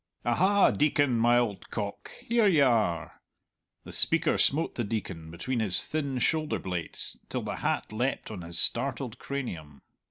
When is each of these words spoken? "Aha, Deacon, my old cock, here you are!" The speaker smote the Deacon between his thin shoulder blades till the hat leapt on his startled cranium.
"Aha, 0.25 0.71
Deacon, 0.71 1.15
my 1.15 1.37
old 1.37 1.69
cock, 1.69 2.09
here 2.27 2.47
you 2.47 2.63
are!" 2.63 3.21
The 3.83 3.91
speaker 3.91 4.39
smote 4.39 4.73
the 4.73 4.83
Deacon 4.83 5.29
between 5.29 5.59
his 5.59 5.85
thin 5.85 6.17
shoulder 6.17 6.57
blades 6.57 7.17
till 7.29 7.43
the 7.43 7.57
hat 7.57 7.93
leapt 7.93 8.31
on 8.31 8.41
his 8.41 8.57
startled 8.57 9.19
cranium. 9.19 9.83